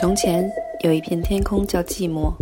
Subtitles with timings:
[0.00, 0.50] 从前
[0.82, 2.32] 有一片天空叫寂寞，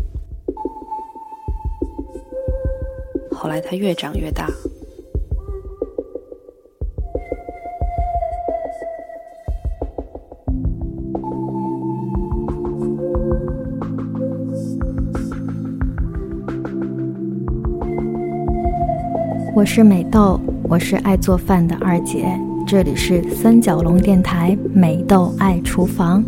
[3.33, 4.49] 后来它越长越大。
[19.53, 22.29] 我是美豆，我是爱做饭的二姐，
[22.65, 26.23] 这里是三角龙电台美豆爱厨房。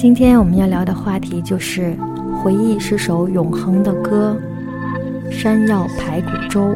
[0.00, 1.94] 今天我们要聊的话题就是
[2.42, 4.34] 回忆是首永恒的歌，
[5.30, 6.74] 山药排骨粥。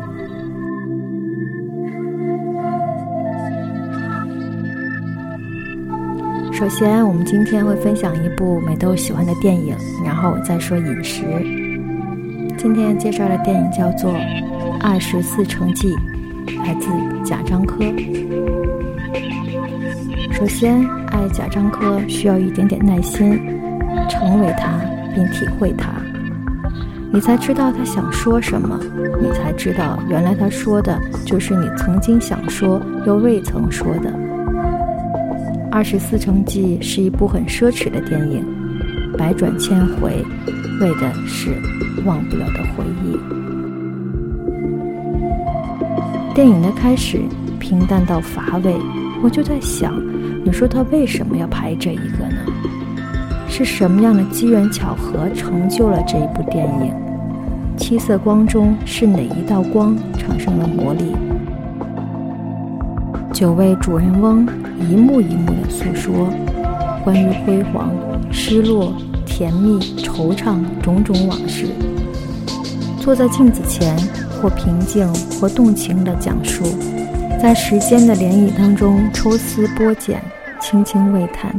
[6.53, 11.25] 首先，我们今天会分享一部美豆喜欢的电影，然后再说饮食。
[12.59, 14.13] 今天介绍的电影叫做
[14.83, 15.89] 《二十四城记》，
[16.59, 16.91] 来自
[17.25, 17.83] 贾樟柯。
[20.37, 23.41] 首先，爱贾樟柯需要一点点耐心，
[24.11, 24.81] 成为他
[25.15, 25.93] 并体会他，
[27.13, 28.77] 你才知道他想说什么，
[29.23, 34.11] 你才知道原来他说的就是你曾经想说又未曾说的。
[35.71, 38.45] 《二十四城记》是一部很奢侈的电影，
[39.17, 40.25] 百转千回，
[40.81, 41.55] 为的是。
[42.05, 43.17] 忘不了的回忆。
[46.35, 47.21] 电影的开始
[47.61, 48.75] 平淡到乏味，
[49.23, 49.95] 我就在想，
[50.45, 52.37] 你说他为什么要拍这一个呢？
[53.49, 56.93] 是什么样的机缘巧合成就了这一部电影？
[57.79, 61.17] 七色光中是哪一道光产生了魔力？
[63.33, 64.47] 九位主人翁
[64.79, 66.29] 一幕一幕的诉说
[67.03, 67.91] 关于辉煌、
[68.31, 68.93] 失落。
[69.27, 71.67] 甜蜜、惆怅，种种往事。
[73.01, 73.97] 坐在镜子前，
[74.41, 76.63] 或平静，或动情的讲述，
[77.43, 80.23] 在时间的涟漪当中抽丝剥茧，
[80.65, 81.55] 轻轻喟叹。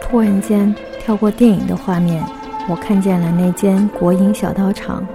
[0.00, 2.24] 突然间，跳过电影的画面，
[2.66, 5.06] 我看见了那间国营小刀厂。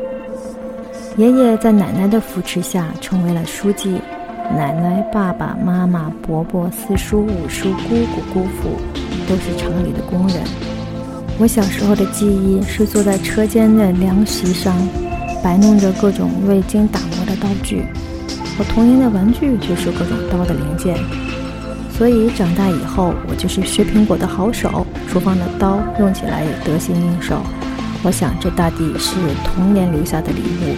[1.17, 3.99] 爷爷在奶奶的扶持下，成为了书记。
[4.55, 8.69] 奶奶、爸爸妈妈、伯伯、四叔、五叔、姑姑、姑父，
[9.27, 10.43] 都是厂里的工人。
[11.39, 14.73] 我小时候的记忆是坐在车间的凉席上，
[15.45, 17.85] 摆弄着各种未经打磨的刀具。
[18.57, 20.97] 我童年的玩具就是各种刀的零件。
[21.95, 27.43] 所以长大以后，我就是削苹果的好手，厨房的刀用起来也得心应手。
[28.01, 30.75] 我想，这大抵是童年留下的礼物。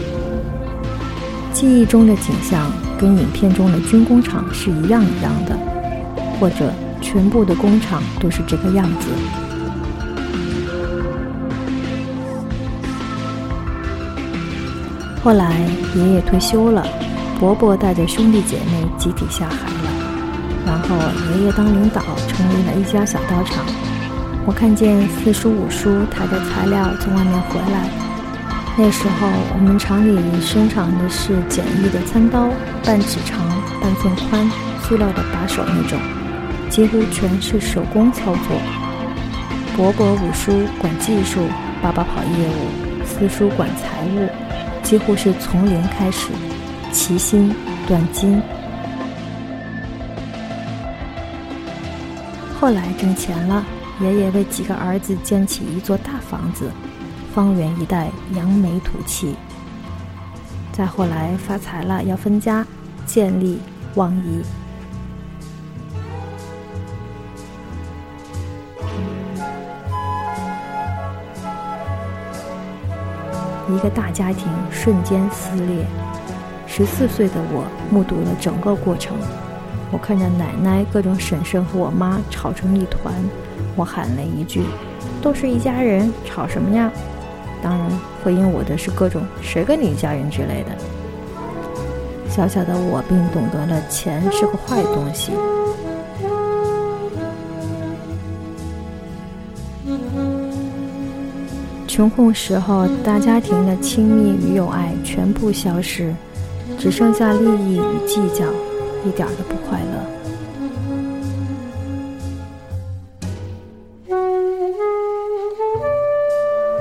[1.53, 2.69] 记忆中的景象。
[2.99, 5.55] 跟影片中的军工厂是一样一样的，
[6.39, 9.46] 或者全部的工厂都是这个样子。
[15.27, 15.59] 后来
[15.93, 16.87] 爷爷退休了，
[17.37, 19.91] 伯伯带着兄弟姐妹集体下海了，
[20.65, 20.95] 然后
[21.35, 23.65] 爷爷当领导，成立了一家小刀厂。
[24.45, 27.89] 我看见四叔五叔抬着材料从外面回来。
[28.77, 32.47] 那时候，我们厂里生产的是简易的餐刀，
[32.85, 33.45] 半尺长、
[33.81, 34.49] 半寸宽，
[34.83, 35.99] 塑料的把手那种，
[36.69, 38.57] 几乎全是手工操作。
[39.75, 41.41] 伯伯、五叔管技术，
[41.81, 44.29] 爸爸跑业务，四叔管财务，
[44.87, 46.29] 几乎是从零开始，
[46.93, 47.53] 齐心
[47.85, 48.41] 断金。
[52.57, 53.65] 后来挣钱了，
[53.99, 56.71] 爷爷为几个儿子建起一座大房子。
[57.35, 59.35] 方圆一带扬眉吐气。
[60.71, 62.65] 再后来发财了，要分家，
[63.05, 63.59] 建立
[63.95, 64.41] 望夷。
[73.69, 75.85] 一个大家庭瞬间撕裂。
[76.65, 79.15] 十四岁的我目睹了整个过程。
[79.91, 83.13] 我看着奶奶、各种婶婶和我妈吵成一团，
[83.75, 84.63] 我喊了一句
[85.23, 86.91] ：“都是一家人，吵什么呀？”
[87.63, 87.89] 当然，
[88.23, 90.75] 回应我的是各种“谁跟你一家人”之类的。
[92.29, 95.31] 小小的我并懂得了钱是个坏东西。
[101.97, 106.13] 穷困时候，大家庭的亲密与友爱全部消失，
[106.77, 108.45] 只剩下利益与计较，
[109.03, 109.97] 一点都不快乐。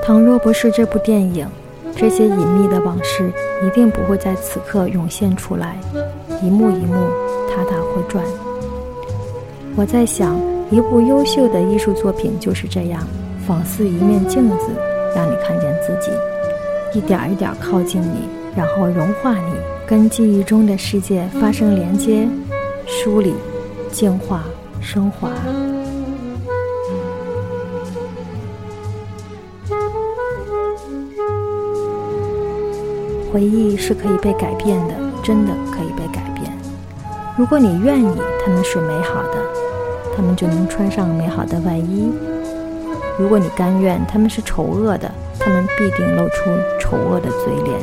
[0.03, 1.47] 倘若不是这部电影，
[1.95, 3.33] 这些隐秘的往事
[3.65, 5.79] 一定不会在此刻涌现出来，
[6.43, 6.93] 一幕一幕，
[7.49, 8.23] 塔塔会转。
[9.75, 10.39] 我在想，
[10.69, 13.01] 一部优秀的艺术作品就是这样，
[13.47, 14.67] 仿似一面镜子，
[15.17, 16.11] 让你看见自己，
[16.93, 18.29] 一点一点靠近你。
[18.55, 19.53] 然后融化你，
[19.87, 22.27] 跟记忆中的世界发生连接、
[22.85, 23.33] 梳理、
[23.91, 24.43] 净化、
[24.79, 25.31] 升华。
[33.33, 34.93] 回忆是可以被改变的，
[35.23, 36.51] 真的可以被改变。
[37.35, 38.07] 如果你愿意，
[38.43, 39.37] 他们是美好的，
[40.15, 42.11] 他们就能穿上美好的外衣；
[43.19, 47.79] 如果你甘愿，他们是丑恶的，他们必定露出丑恶的嘴脸。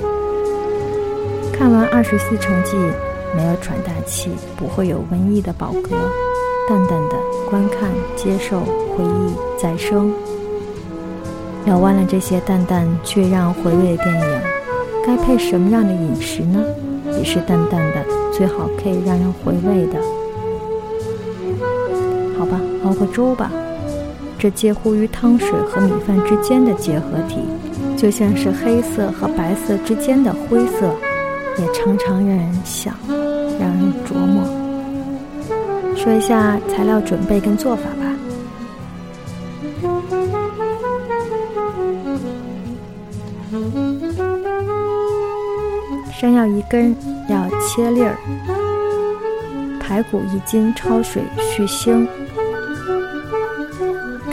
[1.52, 2.76] 看完二十四城记，
[3.36, 5.90] 没有喘大气，不会有文艺的饱嗝，
[6.68, 7.16] 淡淡的
[7.50, 10.12] 观看、接受、回忆、再生。
[11.64, 14.40] 聊完了这些淡淡却让回味的电影。
[15.04, 16.62] 该配什么样的饮食呢？
[17.18, 19.98] 也是淡淡的，最好可以让人回味的。
[22.38, 23.50] 好吧，熬个粥吧。
[24.44, 27.38] 这介乎于汤水和米饭之间的结合体，
[27.96, 30.94] 就像是黑色和白色之间的灰色，
[31.56, 34.44] 也常常让人想，让人琢磨。
[35.96, 38.04] 说一下材料准备跟做法吧。
[46.12, 46.94] 山药一根，
[47.30, 48.12] 要切粒儿；
[49.80, 52.06] 排骨一斤，焯水去腥；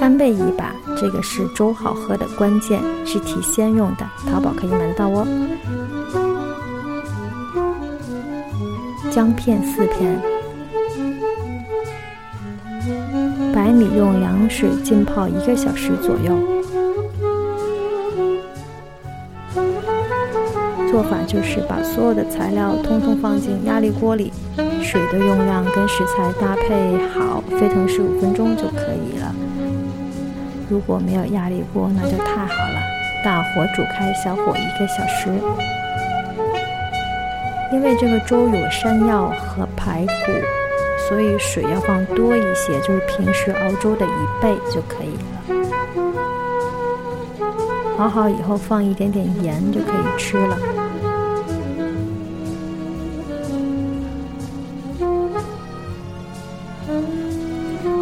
[0.01, 5.27] 干贝一把，这个是粥好喝的关键，是提鲜用的，淘宝可以买得到哦。
[9.11, 10.19] 姜片四片，
[13.53, 16.35] 白米用凉水浸泡一个小时左右。
[20.89, 24.33] 做法就是把所有的材料通通放进压力锅里，
[24.81, 29.35] 水的用量跟食材搭配好，沸腾十五分钟就可以了。
[30.71, 32.79] 如果没有压力锅，那就太好了，
[33.25, 35.29] 大火煮开，小火一个小时。
[37.73, 40.31] 因为这个粥有山药和排骨，
[41.09, 45.23] 所以水要放多一些，就是平时熬粥的一倍就可以了。
[47.97, 50.57] 熬好以后放一点点盐就可以吃了。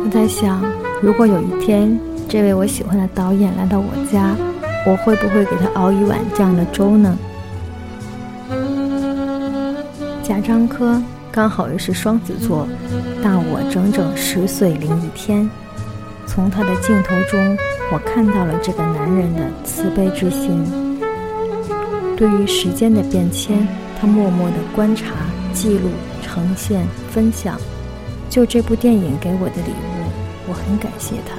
[0.05, 0.63] 我在想，
[1.01, 1.99] 如果有一天
[2.29, 4.35] 这位我喜欢的导演来到我家，
[4.85, 7.17] 我会不会给他熬一碗这样的粥呢？
[10.21, 12.67] 贾樟柯刚好又是双子座，
[13.23, 15.49] 大我整整十岁零一天。
[16.27, 17.57] 从他的镜头中，
[17.91, 20.63] 我看到了这个男人的慈悲之心。
[22.15, 23.67] 对于时间的变迁，
[23.99, 25.15] 他默默的观察、
[25.51, 25.89] 记录、
[26.21, 27.57] 呈现、分享。
[28.29, 30.05] 就这部电影给我的礼物。
[30.47, 31.38] 我很感谢他。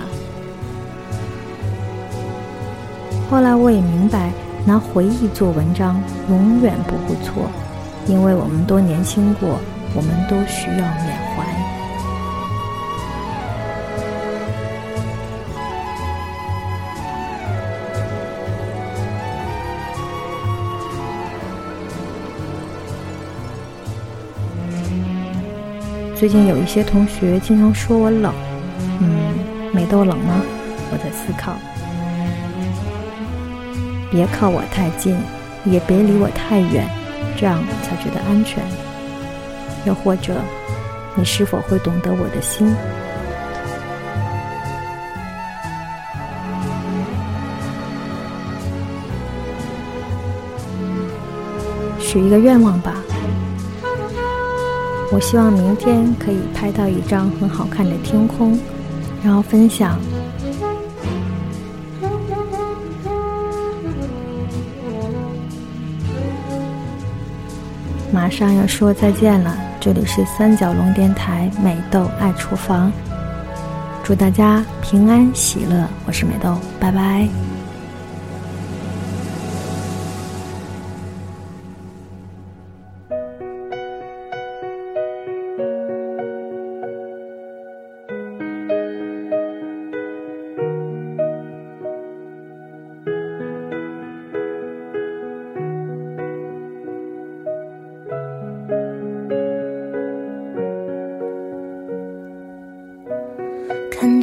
[3.30, 4.32] 后来我也明白，
[4.66, 7.48] 拿回忆做文章永远不会错，
[8.08, 9.60] 因为我们都年轻过，
[9.94, 11.46] 我们都需要缅怀。
[26.16, 28.34] 最近有一些同学经常说我冷。
[28.98, 29.32] 嗯，
[29.72, 30.34] 美豆冷吗？
[30.90, 31.54] 我在思考。
[34.10, 35.16] 别靠我太近，
[35.64, 36.88] 也别离我太远，
[37.36, 38.62] 这样才觉得安全。
[39.84, 40.34] 又或者，
[41.14, 42.74] 你是否会懂得我的心？
[52.00, 52.96] 许一个愿望吧。
[55.12, 58.58] 我希望明天可以拍到一张很好看的天空。
[59.22, 60.00] 然后分享。
[68.12, 72.92] 马上要说再见了，这里是三角龙电台美豆爱厨房，
[74.02, 77.28] 祝大家平安喜乐，我是美豆，拜拜。